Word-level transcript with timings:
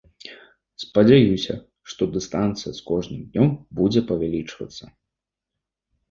Спадзяюся, 0.83 1.53
што 1.91 2.07
дыстанцыя 2.15 2.71
з 2.77 2.81
кожным 2.89 3.19
днём 3.27 3.49
будзе 3.81 4.01
павялічвацца. 4.13 4.83